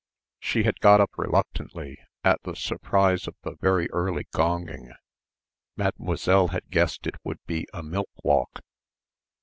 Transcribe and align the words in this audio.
She 0.39 0.63
had 0.63 0.79
got 0.79 0.99
up 0.99 1.11
reluctantly, 1.15 1.99
at 2.23 2.41
the 2.41 2.55
surprise 2.55 3.27
of 3.27 3.35
the 3.43 3.53
very 3.57 3.87
early 3.91 4.25
gonging. 4.33 4.95
Mademoiselle 5.77 6.47
had 6.47 6.71
guessed 6.71 7.05
it 7.05 7.23
would 7.23 7.37
be 7.45 7.67
a 7.71 7.83
"milk 7.83 8.09
walk." 8.23 8.61